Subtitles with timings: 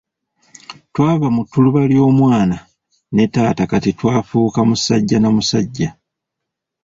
[0.93, 2.57] Twava mu ttuluba ly'omwana
[3.13, 5.89] ne taata kati twafuuka musajja na musajja.